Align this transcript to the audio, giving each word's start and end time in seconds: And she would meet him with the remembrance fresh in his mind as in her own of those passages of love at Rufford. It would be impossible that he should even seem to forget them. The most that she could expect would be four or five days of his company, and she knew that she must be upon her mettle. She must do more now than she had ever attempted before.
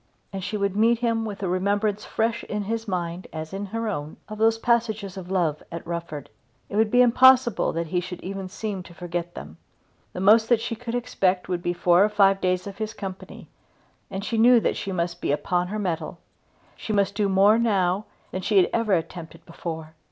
And 0.33 0.43
she 0.43 0.57
would 0.57 0.75
meet 0.75 0.97
him 0.97 1.25
with 1.25 1.37
the 1.45 1.47
remembrance 1.47 2.05
fresh 2.05 2.43
in 2.45 2.63
his 2.63 2.87
mind 2.87 3.27
as 3.31 3.53
in 3.53 3.67
her 3.67 3.87
own 3.87 4.17
of 4.27 4.39
those 4.39 4.57
passages 4.57 5.15
of 5.15 5.29
love 5.29 5.61
at 5.71 5.85
Rufford. 5.85 6.27
It 6.69 6.75
would 6.75 6.89
be 6.89 7.03
impossible 7.03 7.71
that 7.73 7.85
he 7.85 7.99
should 7.99 8.19
even 8.23 8.49
seem 8.49 8.81
to 8.81 8.95
forget 8.95 9.35
them. 9.35 9.57
The 10.13 10.19
most 10.19 10.49
that 10.49 10.59
she 10.59 10.75
could 10.75 10.95
expect 10.95 11.47
would 11.47 11.61
be 11.61 11.73
four 11.73 12.03
or 12.03 12.09
five 12.09 12.41
days 12.41 12.65
of 12.65 12.79
his 12.79 12.95
company, 12.95 13.47
and 14.09 14.25
she 14.25 14.39
knew 14.39 14.59
that 14.61 14.75
she 14.75 14.91
must 14.91 15.21
be 15.21 15.31
upon 15.31 15.67
her 15.67 15.77
mettle. 15.77 16.17
She 16.75 16.91
must 16.93 17.13
do 17.13 17.29
more 17.29 17.59
now 17.59 18.05
than 18.31 18.41
she 18.41 18.57
had 18.57 18.71
ever 18.73 18.93
attempted 18.93 19.45
before. 19.45 19.93